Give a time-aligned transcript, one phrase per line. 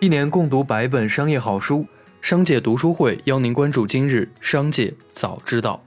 [0.00, 1.84] 一年共读百本商业好书，
[2.20, 5.82] 商界读书会邀您关注今日商界早知道。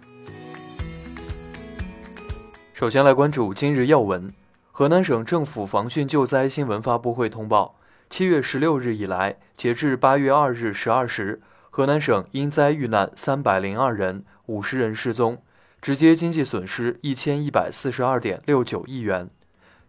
[2.73, 4.33] 首先来关注今日要闻。
[4.73, 7.75] 河南省政府防汛救灾新闻发布会通报，
[8.09, 11.39] 七月十六日以来，截至八月二日十二时，
[11.69, 15.41] 河南省因灾遇难三百零二人，五十人失踪，
[15.81, 19.29] 直接经济损失一千一百四十二点六九亿元。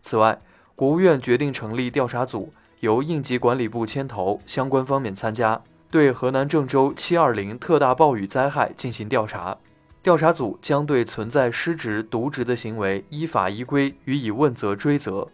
[0.00, 0.41] 此外，
[0.77, 2.52] 国务院决定成立调查组。
[2.83, 9.57] 由应急管理部牵头，相关方面参加，对河南郑州7.20特大暴雨灾害进行调查。
[10.03, 15.29] 调查组将对存在失职、渎职的行为依法依规予以问责追责。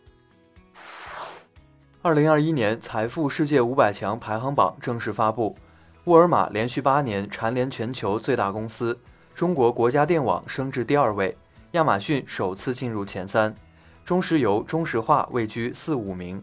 [2.03, 5.57] 2021年财富世界五百强排行榜正式发布，
[6.05, 8.99] 沃尔玛连续八年蝉联全球最大公司，
[9.35, 11.35] 中国国家电网升至第二位，
[11.71, 13.55] 亚马逊首次进入前三，
[14.05, 16.43] 中石油、中石化位居四五名。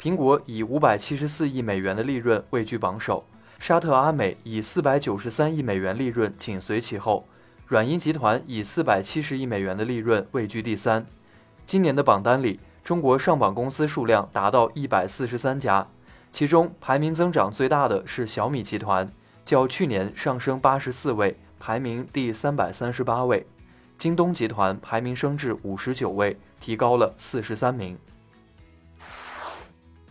[0.00, 3.26] 苹果以五百七十四亿美元的利润位居榜首，
[3.58, 7.26] 沙特阿美以四百九十三亿美元利润紧随其后，
[7.66, 11.04] 软银集团以四百七十亿美元的利润位居第三。
[11.66, 15.86] 今年的榜单里，中国上榜公司数量达到一百四十三家，
[16.32, 19.12] 其中排名增长最大的是小米集团，
[19.44, 23.46] 较去年上升八十四位，排名第三百三十八位。
[23.98, 27.98] 京东集团排名升至五十九位，提高了四十三名。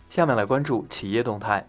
[0.10, 1.64] 下面来关注企业动态。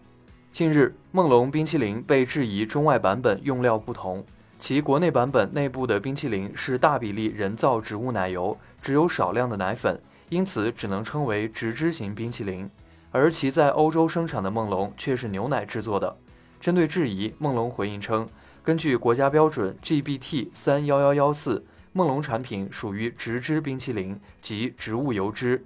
[0.51, 4.25] 近日，梦龙冰淇淋被质疑中外版本用料不同，
[4.59, 12.69] 其国内版本内部的冰淇淋是大比例人造植物奶油，只有少量的奶粉，因此只能称为植脂型冰淇淋。
[13.11, 16.17] 而其在欧洲生产的梦龙却是牛奶制作的。
[16.59, 18.27] 针对质疑，梦龙回应称，
[18.65, 25.63] 根据国家标准 GBT 三幺幺幺四，梦龙产品属于植脂冰淇淋及植物油脂。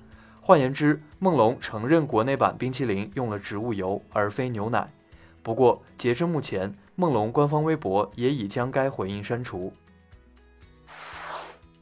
[0.47, 4.93] 换言之，梦龙承认国内版冰淇淋用了植物油而非牛奶。
[5.43, 9.73] 不过，截至目前，梦龙官方微博也已将该回应删除。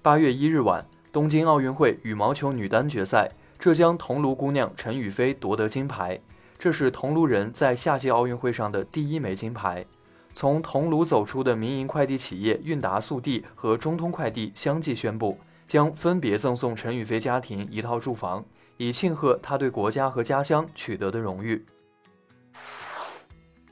[0.00, 6.20] 八月一日晚，东京奥运会羽毛球女单决赛，浙江桐庐姑娘陈雨菲夺得金牌，
[6.56, 9.84] 这是桐庐人在夏季奥运会上的第一枚金牌。
[10.32, 15.40] 从桐庐走出的民营快递企业韵达速递和中通快递相继宣布。
[15.66, 18.44] 将分别赠送陈雨飞家庭一套住房，
[18.76, 21.64] 以庆贺他对国家和家乡取得的荣誉。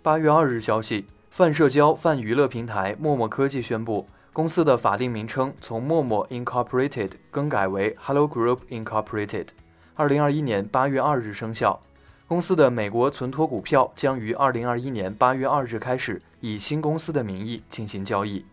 [0.03, 9.49] 八月二日消息，泛社交泛娱乐平台陌陌科技宣布，公司的法定名称从陌陌 Incorporated 更改为 Hello Group Incorporated，
[9.95, 11.79] 二零二一年八月二日生效。
[12.27, 18.47] 公司的美国存托股票将于二零二一年八月二日开始以新公司的名义进行交易。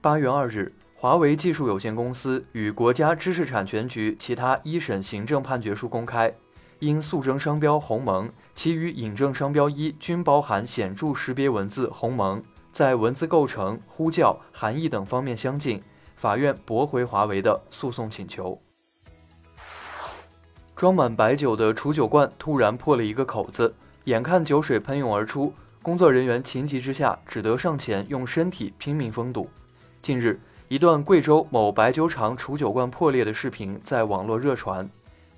[0.00, 0.72] 八月二日。
[1.00, 6.34] 华为技术有限公司与国家知识产权局其他一审行政判决书公开，
[6.80, 12.42] 因诉争商标“鸿蒙”，其余引证商标一均包含显著识别文字“鸿蒙”，
[12.72, 15.80] 在文字构成、呼叫、含义等方面相近，
[16.16, 18.60] 法院驳回华为的诉讼请求。
[20.74, 23.72] 装满白酒的储酒罐突然破了一个口子，
[24.06, 29.48] 眼看酒水喷涌而出，工作人员情急之下只得上前用身体拼命封堵。
[30.02, 30.40] 近日。
[30.68, 34.86] 一段贵州某白酒厂储酒罐破裂的视频在网络热传。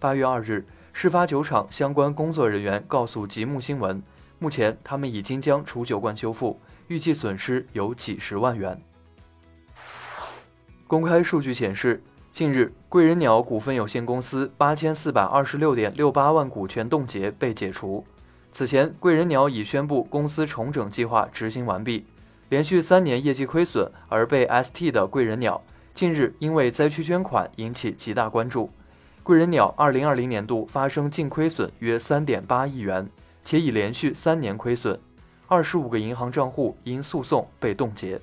[0.00, 4.02] 八月二日，事发酒厂相关工作人员告诉极目新闻，
[4.40, 8.82] 目前他们已经将储酒罐修复，预计损失有几十万元。
[10.88, 12.02] 公开数据显示，
[12.32, 18.04] 近日贵人鸟股份有限公司八千四百二十六点六八万股权冻结被解除。
[18.50, 22.04] 此前，贵人鸟已宣布公司重整计划执行完毕。
[22.50, 25.62] 连续三年业绩亏损而被 ST 的贵人鸟，
[25.94, 28.68] 近日因为灾区捐款引起极大关注。
[29.22, 33.08] 贵人鸟2020年度发生净亏损约3.8亿元，
[33.44, 34.98] 且已连续三年亏损。
[35.46, 38.20] 二十五个银行账户因诉讼被冻结。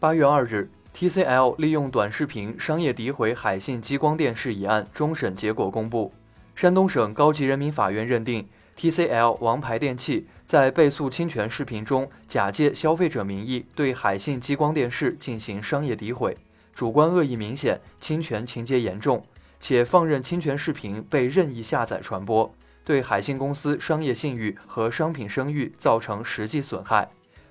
[0.00, 6.12] 八月二日，TCL 利用短视频商业诋毁海信激光电视一案终审结果公布，
[6.56, 8.48] 山东省高级人民法院认定。
[8.78, 16.36] TCL 王牌电器在被诉侵权视频中假借消费者名义对海信激光电视进行商业诋毁，
[16.72, 19.24] 主观恶意明显，侵权情节严重，
[19.58, 22.54] 且放任侵权视频被任意下载传播，
[22.84, 27.10] 对海信公司商业信誉和商品声誉造成实际损害，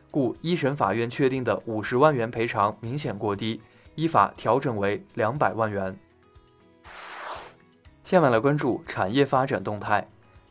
[0.09, 3.59] 故一审法院确定的五十万元赔偿明显过低，
[3.95, 5.99] 依法调整为两百万元。
[8.05, 10.07] 下面来关注产业发展动态。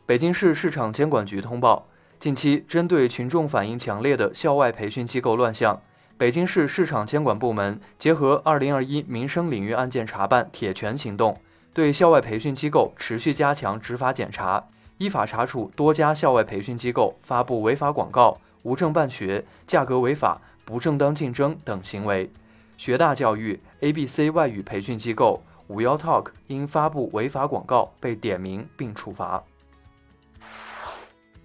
[0.07, 1.85] 北京市市场监管局通报，
[2.17, 5.81] 近期针对群众反映强烈的校外培训机构乱象，
[6.17, 11.41] 北京市市场监管部门结合2021民生领域案件查办铁拳行动，
[11.73, 14.63] 对校外培训机构持续加强执法检查，
[14.97, 22.31] 依法查处多家校外培训机构发布违法广告、无证办学、价格违法、不正当竞争等行为。
[22.77, 29.43] 学大教育、ABC 外语培训机构、五幺 Talk 因发布违法广告被点名并处罚。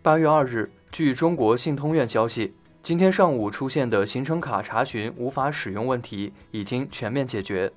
[0.04, 2.52] 八月二日，据中国信通院消息，
[2.82, 7.72] 今天上午出现的行程卡查询无法使用问题已经全面解决。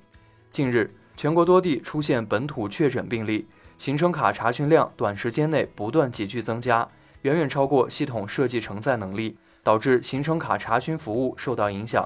[0.50, 3.46] 近日，全国多地出现本土确诊病例，
[3.78, 6.88] 行程卡查询量短时间内不断急剧增加，
[7.22, 12.04] 远远超过系统设计承载能力，导致行程卡查询服务受到影响。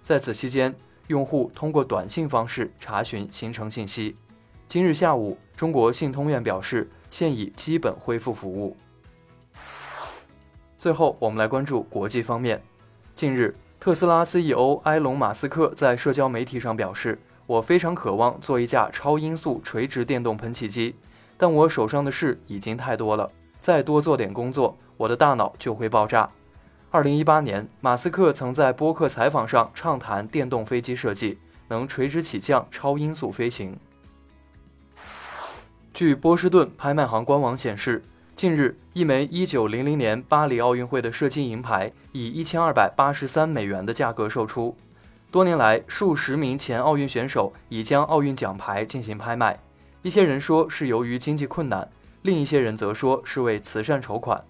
[0.00, 0.72] 在此期间，
[1.08, 4.14] 用户通过短信方式查询行程信息。
[4.68, 8.76] 今日下午，中国信通院表示，现已基本恢复服务。
[10.78, 12.62] 最后，我们来关注国际方面。
[13.14, 20.94] 近日，特斯拉 CEO 埃隆·马斯克在社交媒体上表示：“我非常渴望做一架超音速垂直电动喷气机，
[21.38, 26.30] 但我手上的事已经太多了，再多做点工作，我的大脑就会爆炸。
[26.92, 31.38] ”2018 年，马斯克曾在播客采访上畅谈电动飞机设计，
[31.68, 33.78] 能垂直起降、超音速飞行。
[35.94, 38.04] 据波士顿拍卖行官网显示。
[38.36, 44.76] 近日，一枚1900年巴黎奥运会的射击银牌以1283美元的价格售出。
[45.30, 49.58] 多年来，数十名前奥运选手已将奥运奖牌进行拍卖。
[50.02, 51.88] 一些人说是由于经济困难，
[52.20, 54.44] 另一些人则说是为慈善筹款。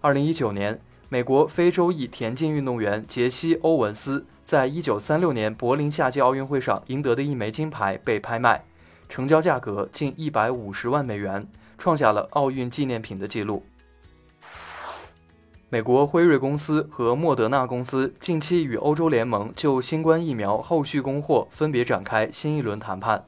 [0.00, 0.80] 2019年，
[1.10, 8.64] 美国非洲裔田径运动员杰西·欧文斯在1936年柏林夏季奥运会上赢得的一枚金牌被拍卖，
[9.10, 11.46] 成交价格近150万美元。
[11.78, 13.64] 创下了奥运纪念品的记录。
[15.68, 23.24] 美国辉瑞公司和莫德纳公司近期与欧洲联盟就新冠疫苗后续供货分别展开新一轮谈判。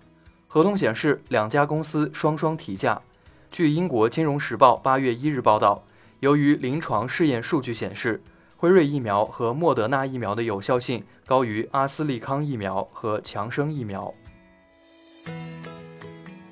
[0.46, 3.02] 合同显示，两家公司双双提价。
[3.50, 5.82] 据英国《金融时报》八月一日报道，
[6.20, 8.22] 由于临床试验数据显示，
[8.56, 14.14] 辉瑞疫苗和莫德纳疫苗的有效性高于阿斯利康疫苗和强生疫苗。